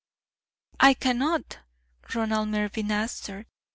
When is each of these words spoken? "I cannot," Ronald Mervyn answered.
"I 0.79 0.95
cannot," 0.95 1.59
Ronald 2.15 2.47
Mervyn 2.49 2.89
answered. 2.89 3.45